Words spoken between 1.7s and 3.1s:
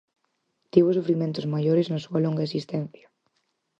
na súa longa existencia.